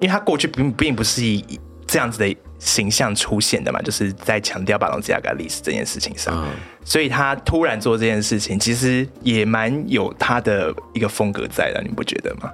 [0.00, 1.44] 因为他过去并并不是以
[1.86, 6.42] 这样子的形象出现的嘛，就是在强调巴隆吉亚格历史这件事情上，
[6.84, 12.50] 所以他突然做这件事情，其实也蛮有他的一个风格在的，你不觉得吗？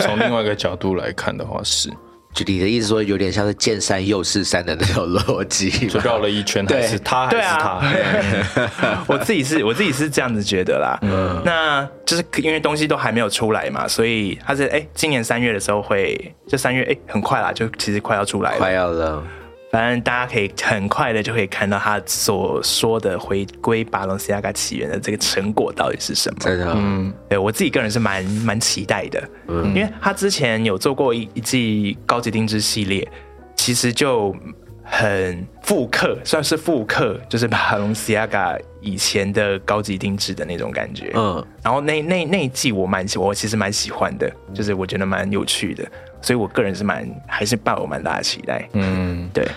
[0.00, 1.90] 从另外一个角度来看的话，是。
[2.32, 9.04] 就你的意思说，有点像是见山又是山的那种逻辑，就绕了一圈，还是他还是他？
[9.06, 10.98] 我自己是我自己是这样子觉得啦。
[11.02, 19.22] 嗯，那就是因为东西都还没有出来嘛，所以他是哎，今年三月的时候会，就三月哎，很快啦，就其实快要出来了，快要了。
[19.72, 26.38] 反正大家可以很快的就可以看到他所说的回归巴隆西亚嘎起源的这个成果到底是什么。
[26.40, 33.10] 真的，嗯，对我自己个人是蛮蛮期待的，嗯，因为他之前有做过一一季高级定制系列，
[33.56, 34.36] 其实就
[34.94, 41.10] 很复刻，算是复刻，就是巴龙西亚嘎以前的高级定制的那种感觉。
[41.14, 45.82] 嗯，然后那那那一季我蛮喜，我其实蛮喜欢的，就是我觉得蛮有趣的，
[46.20, 48.68] 所以我个人是蛮还是抱有蛮大的期待。
[48.74, 49.48] 嗯，对。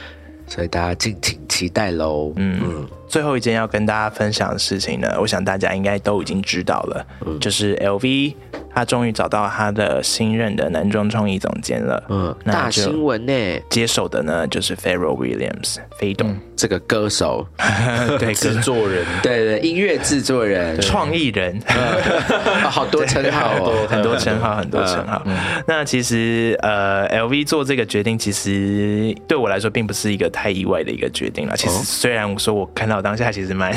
[0.48, 2.32] 所以大家敬请期待喽。
[2.36, 7.08] 嗯，最后一件要跟大家分享的事情呢，我想大家应该都已经知道了，
[7.40, 8.36] 就是 LV。
[8.76, 12.04] 他终于找到他的新任的男装创意总监了。
[12.10, 13.32] 嗯，大新闻呢？
[13.70, 17.48] 接手的呢就是 Pharrell Williams，飞董这个歌手，
[18.20, 21.58] 对，制作人，对对，音乐制作人，创意人，
[22.70, 25.26] 好多称号哦，很多称号，很多称号。
[25.66, 31.56] 那其实呃，LV 做这个决定，其实对我来说并不是一个太意外的一个决定了。
[31.56, 33.72] 其实虽然我说我看到当下其实蛮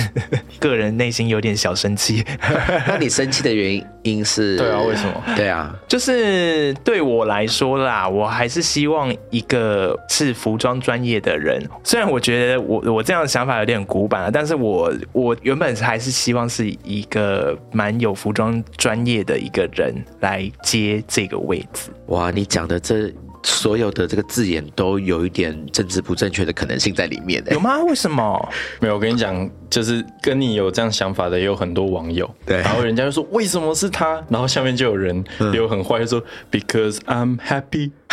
[0.58, 2.24] 个人内心有点小生气。
[2.88, 4.56] 那你生气的原因是？
[4.56, 4.80] 对啊。
[4.80, 5.22] 为什么？
[5.36, 11.62] 对啊，就是对我来说啦，我还是希望一个是服装专业的人。
[11.84, 21.90] 虽然我觉得我我这样的想法有点古板了，但是我我原本还是希望是一个蛮有服装专业的一个人来接这个位置。
[22.06, 23.12] 哇，你讲的这。
[23.48, 27.78] 所有的这个字眼都有一点政治不正确的可能性在里面，有吗？
[27.84, 28.48] 为什么？
[28.80, 37.90] 没有，我跟你讲，就是跟你有这样想法的也有很多网友，对，然后人家就说为什么是他，然后下面就有人留很坏，就说 Because I'm happy。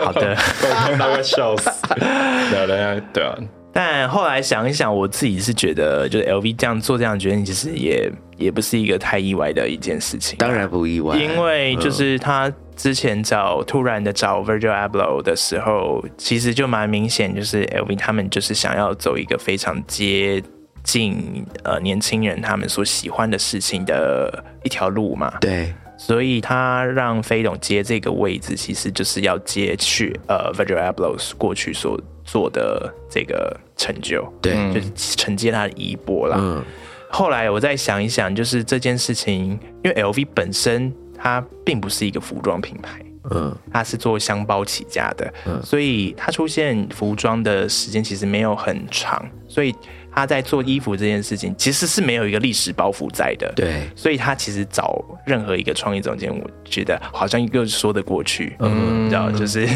[0.00, 0.34] 好的，
[0.98, 3.36] 大概笑死，对啊，对啊。
[3.72, 10.36] 但后来想一想，我自己是觉得，就是 LV 这样做这样决定，其实也也不是一个太意外的一件事情。
[10.38, 20.42] 当然不意外，因为就是他之前找突然的找 Virgil Abloh 的时候，其实就蛮明显，就是 LV 他们就是想要走一个非常接
[20.82, 25.32] 近呃年轻人他们所喜欢的事情的一条路嘛。
[25.40, 25.72] 对。
[25.98, 32.00] 所以他让飞董接这个位置，其实就是要接去呃 Virgil Abloh 过去所
[32.32, 36.38] 做的这个成就，对，就是承接他的衣钵啦。
[36.40, 36.64] 嗯，
[37.10, 49.74] 后来我再想一想，就是这件事情，因为 LV 本身它并不是一个服装品牌，嗯，它是做箱包起家的，嗯，所以它出现服装的时间其实没有很长，所以。
[50.14, 53.50] 他在做衣服这件事情，其实是没有一个历史包袱在的。
[53.56, 58.54] 对，所以他其实找任何一个创意总监，我觉得好像又说得过去。
[58.58, 59.66] 嗯，你知道，就是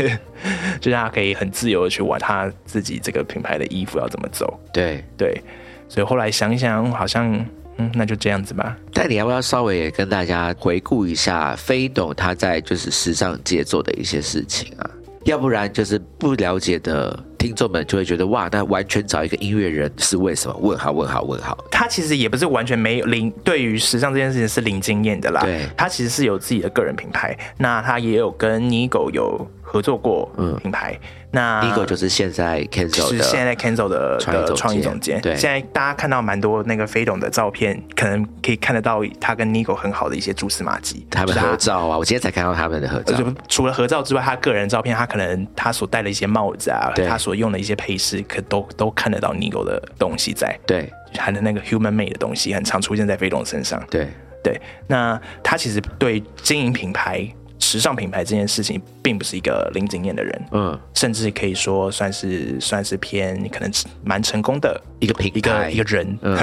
[0.81, 4.61] 就是他可以很自由的去玩他自己这个品牌的衣服要怎么走。
[4.73, 5.41] 对对，
[5.89, 7.33] 所以后来想一想，好像
[7.79, 8.77] 嗯，那就这样子吧。
[8.93, 14.91] 但你要不要稍微也跟大家回顾一下飞董他在就是时尚界做的一些事情啊？
[15.27, 17.23] 要不然就是不了解的。
[17.39, 20.57] 听众们就会觉得哇，那完全找一个音乐人是为什么？
[20.59, 21.57] 问号问号问号。
[21.71, 25.43] 他其实也不是完全没有零，对于时尚这件事情是零经验的啦。
[25.43, 30.29] 对，他其实是有自己的个人品牌，那他也有跟 Nigo 有合作过
[30.61, 30.99] 品牌。
[31.37, 35.21] 那 Nigo 就是现在 Kenzo 是现在 Kenzo 的的创意总监。
[35.21, 41.07] 对，现在大家看到蛮多那个飞董的照片，可能可以看得到他跟 Nigo 很好的一些蛛丝马迹。
[41.11, 43.15] 他们合照啊，我今天才看到他们的合照。
[43.49, 50.59] 除了合照之外，他个人照片，他可能他所戴的一些帽子啊，他所用的一些配饰，可都都看得到 Nigo 的东西在。
[50.67, 53.79] 对，含的那个 Human Made 的东西，很常出现在飞董身上。
[53.91, 54.09] 对
[54.43, 57.29] 对，那他其实对经营品牌。
[57.59, 63.71] 时尚品牌这件事情，并不是一个零经验的人，嗯，甚至可以说算是算是偏可能
[64.05, 66.37] 蛮成功的一个品一个一个人，嗯。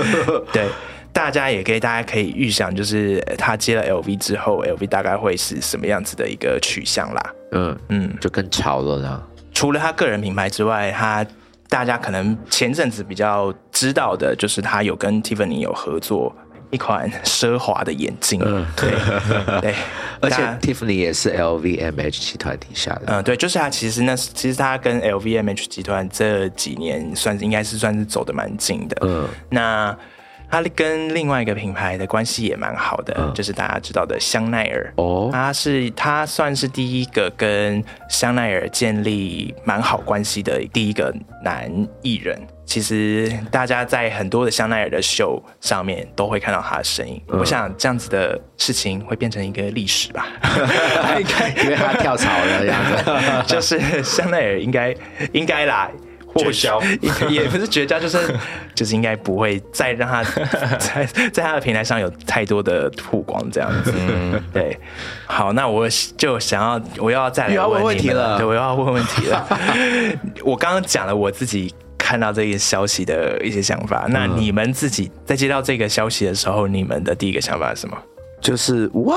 [0.52, 0.68] 对，
[1.12, 7.78] 大家也可以大家可以预想，就是他接了 LV 之后，LV 大概会是什么样子的一个取向啦，嗯。
[7.88, 9.22] 嗯，就更潮了啦。
[9.52, 11.26] 除了他个人品牌之外，他
[11.68, 16.34] 大家可能前阵子比较知道的，就是他有跟 Tiffany 有合作。
[16.70, 18.90] 一款奢华的眼镜，嗯，对
[19.60, 19.74] 对，
[20.20, 29.96] 而且 Tiffany 也是 LVMH 集团底下的，嗯，对，就是它其实那其实它跟 LVMH 集团这几年算是应该是算是走的蛮近的，嗯，那
[30.50, 41.70] 他跟另外一个品牌的关系也蛮好的，就是大家知道的香奈儿，哦，他是他算是第一个跟香奈儿建立蛮好关系的第一个男
[42.02, 42.40] 艺人。
[42.64, 47.18] 其实大家在很多的香奈儿的秀上面都会看到他的身影。
[47.28, 50.26] 我想这样子的事情会变成一个历史吧，
[51.64, 53.48] 因为他跳槽了这样子。
[53.54, 54.94] 就是香奈儿应该
[55.32, 55.90] 应该啦，
[56.38, 56.82] 绝交
[57.28, 58.18] 也不是绝交，就是
[58.74, 60.22] 就是应该不会再让他
[60.78, 63.92] 在在他的平台上有太多的曝光这样子。
[64.52, 64.78] 对，
[65.26, 69.46] 好，那我就想要我要再来问问题了，对，我要问问题了。
[70.44, 71.74] 我刚刚讲了我自己。
[72.00, 77.98] 看到这个消息的一些想法，那你们自己在接到这个消息的时候，你们的第一个想法是什么？
[78.40, 79.14] 就是哇，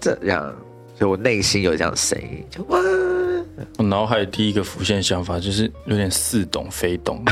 [0.00, 0.52] 这样，
[0.98, 2.76] 就我内心有这样声音，就哇，
[3.78, 7.22] 我脑海第一个浮现想法就是有点似懂非懂。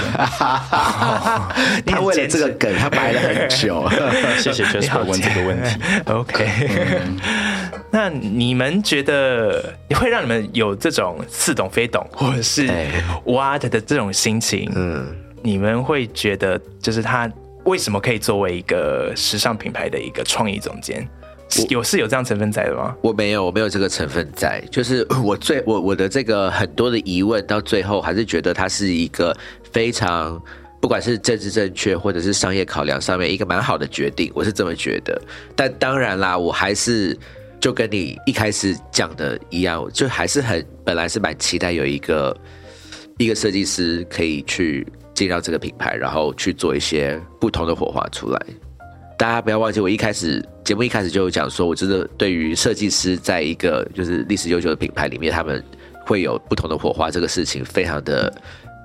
[1.87, 3.89] 他为了这个梗，他摆了很久。
[4.39, 5.81] 谢谢 Jasper 问这个问题。
[6.07, 7.01] OK，
[7.91, 12.67] 那你们觉得会让你们有这种似懂非懂，或者是
[13.25, 14.71] what 的这种心情？
[14.75, 15.07] 嗯，
[15.43, 17.31] 你们会觉得就是他
[17.65, 21.07] 为什么可以作为一个时尚品牌的一个创意总监？
[21.69, 22.95] 有是有这样成分在的吗？
[23.03, 24.63] 我没有，我没有这个成分在。
[24.71, 29.37] 就是 我最我我的这个很多的疑问，到最后还是觉得它是一个
[29.73, 30.41] 非常，
[30.81, 35.21] 不管是政治正确或者是商业考量上面一个蛮好的决定，我是这么觉得。
[35.57, 37.19] 但当然啦，我还是
[37.61, 42.37] 就跟你一开始讲的一样，就还是很本来是蛮期待有一个
[43.19, 48.41] 一个设计师可以去进到这个品牌，然后去做一些不同的火花出来。
[49.21, 55.63] 大家不要忘记，我一开始节目一开始就有讲说，我真的对于设计师在一个就是历史悠久的品牌里面，他们
[56.07, 58.33] 会有不同的火花这个事情，非常的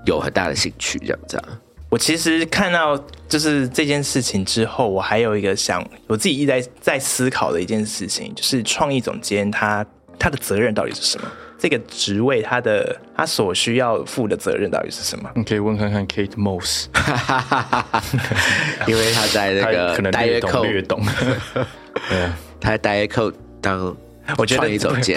[0.05, 0.99] 有很大的兴趣。
[0.99, 1.41] 这样子，
[1.88, 9.86] 我其实看到就是这件事情之后，我还有一个想我自己一直在在思考的一件事情，就是创意总监他
[10.19, 11.31] 他的责任到底是什么？
[11.57, 15.29] 这个职位，他的他所需要负的责任到底是什么？
[15.35, 16.85] 你可以问看看 Kate Moss，
[18.87, 21.01] 因为他在那个可能略懂略懂。
[22.09, 22.29] 对，
[22.59, 23.31] 他在 d 扣
[23.61, 23.95] 当，
[24.37, 24.67] 我觉得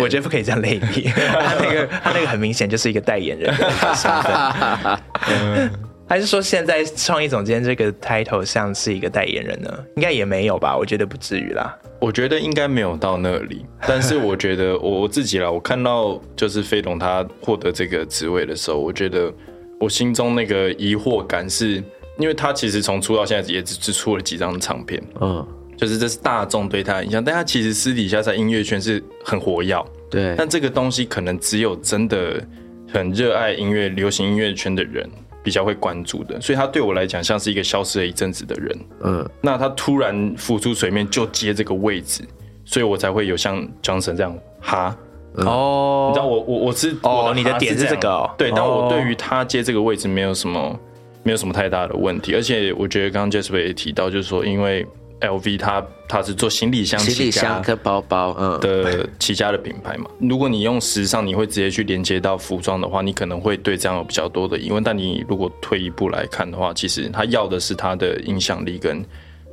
[0.01, 1.09] 我觉得不可以这样类比。
[1.11, 5.73] 他那个他那个很明显就是一个代言人的身份。
[6.09, 9.85] 还是说现在创意总监这个 title 像是一个代言人呢？
[9.97, 10.75] 应该也没有吧？
[10.75, 11.79] 我觉得不至于啦。
[12.01, 13.67] 我觉得应该没有到那里。
[13.87, 19.31] 但是我觉得我我自己啦，我看到就是飞龙他获得这个职位的时候，我觉得
[19.79, 21.83] 我心中那个疑惑感是，
[22.19, 25.47] 因为他其实从出道现在也只只出了几张唱片，嗯，
[25.77, 30.35] 就是这是大众对他的印象，但他其实私底下在音乐圈是很活跃，对。
[30.39, 32.43] 但这个东西可能只有真的
[32.91, 35.07] 很热爱音乐、流行音乐圈的人。
[35.49, 38.79] 比较会关注的，所以他对我来讲像是一个消失了一阵子的人。
[39.03, 42.23] 嗯，那他突然浮出水面就接这个位置，
[42.67, 44.95] 所以我才会有像 Johnson 这样哈。
[45.37, 50.79] 哦，你知道我我我是哦，你的点是这个对，但我对于他接这个位置没有什么
[51.23, 54.87] 没有什么太大的问题，而且我觉得刚刚 Jasper 也提到，就是说因为。
[55.21, 60.09] L V 它它是做行李箱、行李箱跟包包嗯的起家的品牌嘛。
[60.21, 64.83] 如果你用时尚，你会直接去连接到服装的话，你可能会对这样有比较多的疑问。
[64.83, 69.05] 但你如果退一步来看的话，其实他要的是他的影响力跟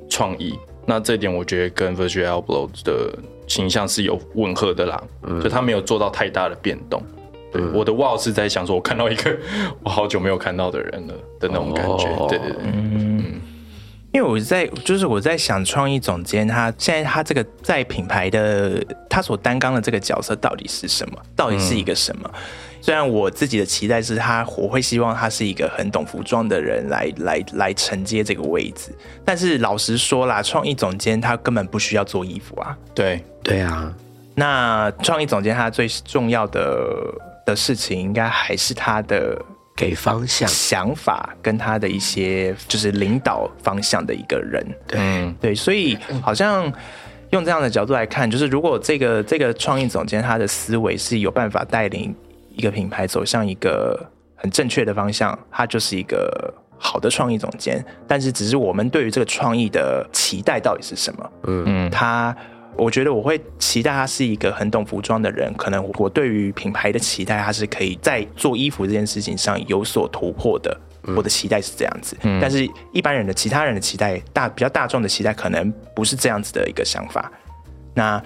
[0.10, 0.54] 创意。
[0.86, 7.02] 那这点我觉得跟 Virgil Abloh 的形象是有吻合的啦，嗯就他没有做到太大的变动。
[7.52, 9.36] 对，我的 Wow 是在想说，我看到一个
[9.84, 12.06] 我好久没有看到的人了的那种感觉。
[12.28, 13.42] 对对对，嗯。
[14.16, 21.22] 因为我在就是我在想，创意总监他现在他这个在品牌的他所担纲的这个角色到底是什么？
[21.36, 22.32] 到底是一个什么？
[22.80, 28.96] 虽然我自己的期待是他，我会希望他是一个很懂服装的人来来来承接这个位置。
[29.26, 32.78] 但是老实说啦，创意总监他根本不需要做衣服啊。
[32.94, 33.94] 对对啊，
[34.34, 36.88] 那创意总监他最重要的
[37.46, 39.38] 的事情，应该还是他的。
[39.76, 46.72] 给方向、想法跟他的一些就是领导方向的一个人，对对，所以好像
[47.32, 52.16] 用这样的角度来看，就是如果这个这个创意总监他的思维是有办法带领
[52.56, 54.00] 一个品牌走向一个
[54.36, 57.84] 很正确的方向，他就是一个好的创意总监。
[58.08, 61.32] 但是，只是我们对于这个创意的期待到底是什么？
[61.44, 62.36] 嗯嗯，他。
[62.78, 70.78] 我觉得我会期待他是一个很懂服装的人，可能我对于品牌的期待，他是可以在做衣服这件事情上有所突破的。
[71.16, 77.32] 我的期待是这样子，但是一般人的其他人的期待，大比较大众的期待，可能不是这样子的一个想法。
[77.94, 78.20] 那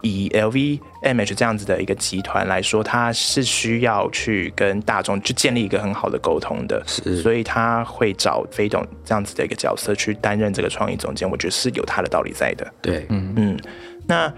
[0.00, 6.82] 以 LVMH 这样子的一个集团来说，他是需要去跟大众去建立一个很好的沟通的，
[7.22, 12.72] 所以他会找飞董这样子的一个角色去担任这个创意总监，我觉得是有他的道理在的。
[12.80, 13.60] 对，嗯嗯。
[14.06, 14.32] 那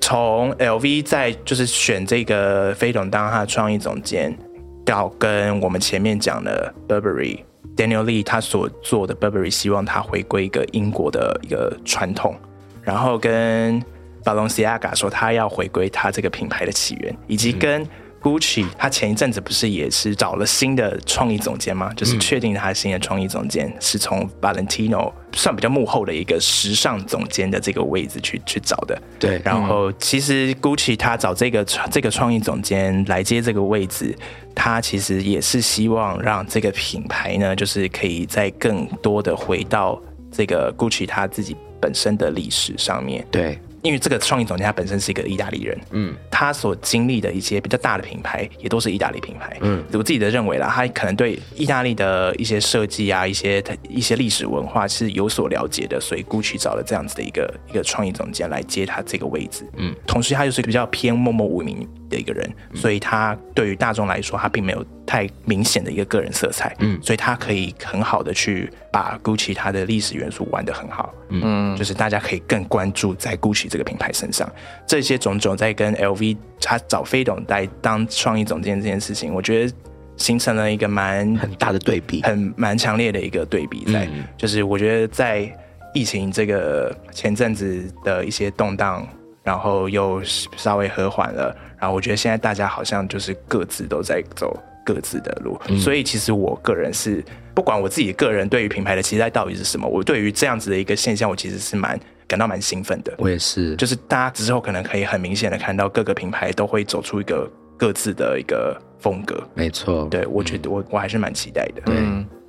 [0.00, 4.36] 从 LV 在就是选这个飞董当他的创意总监，
[4.84, 7.40] 到跟我们前面讲的 Burberry
[7.76, 12.36] Daniel Lee 他所做的 Burberry，希望他回归一个英国的一个传统，
[12.82, 13.82] 然后跟
[14.22, 17.86] Balenciaga 说他要回归他这个品牌的起源，以及跟。
[18.24, 21.92] Gucci，他前一阵子不是也是找了新的创意总监吗？
[21.94, 28.98] 就是确定他新的创意总监是从 Valentino 算比较幕后的一个时尚总监的这个位置去去找的。
[29.18, 34.16] 对，然后其实 Gucci 他找这个这个创意总监来接这个位置，
[34.54, 40.00] 他其实也是希望让这个品牌呢，就是可以在更多的回到
[40.32, 43.26] 这个 Gucci 他自己本身的历史上面。
[43.30, 43.58] 对。
[43.84, 74.50] 因为这个创意总监他本身是一个意大利人，嗯，他所经历的一些比较大的品牌也都是意大利品牌，嗯，我自己的认为啦，他可能对意大利的一些设计啊，一些一些历史文化是有所了解的，所以 Gucci 找了这样子的一个一个创意总监来接他这个位置，嗯，同时他又是比较偏默默无名的一个人，所以他对于大众来说，他并没有太明显的一个个人色彩，嗯，所以他可以很好的去把 Gucci 它的历史元素玩得很好，嗯，就是大家可以更关注在 Gucci 这个品牌身上，
[74.86, 79.74] 这些种种在跟 LV 他找飞董来当创意总监这件事情，我觉得
[80.16, 84.08] 形成了一个蛮很大的对比，很蛮强烈的一个对比，在。
[84.36, 85.50] 就是我觉得在
[85.92, 89.06] 疫情这个前阵子的一些动荡，
[89.44, 97.24] 然后又稍微和缓了，然后我觉得现在大家好像就是各自都在走各自的路，所以其实我个人是
[97.54, 101.96] 不管我自己个人对于品牌的期待到底是什么，我对于这样子的一个现象，我其实是蛮。
[102.26, 103.76] 感到蛮兴奋的，我也是。
[103.76, 109.46] 就是大家之后可能可以很明显的看到各个品牌都会走出一个各自的一个风格。
[109.52, 111.82] 没错，对我觉得我我还是蛮期待的。
[111.84, 111.94] 对，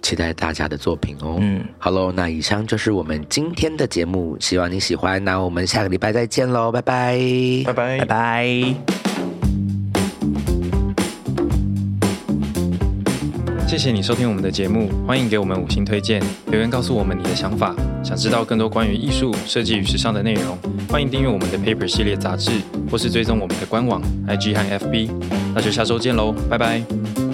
[0.05, 1.37] 期待大家的作品哦。
[1.39, 5.23] 嗯，好喽，那以上就是我们今天的节目，希望你喜欢。
[5.25, 7.19] 那我们下个礼拜再见喽，拜拜，
[7.65, 8.75] 拜拜，拜拜。
[13.67, 17.75] 谢谢你收听我们的节目，欢迎给我们五星推荐，留言告诉我们你的想法。
[18.03, 20.55] 想知道更多关于艺术设计与时尚的内容，
[20.87, 22.51] 欢迎订阅我们的 Paper 系列杂志，
[22.91, 25.09] 或是追踪我们的官网 IG 和 FB。
[25.55, 27.24] 那就下周见喽，拜拜。